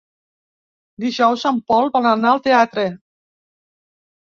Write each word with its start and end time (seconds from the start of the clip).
Dijous 1.03 1.43
en 1.51 1.61
Pol 1.73 1.93
vol 1.99 2.09
anar 2.15 2.33
al 2.33 2.43
teatre. 2.49 2.89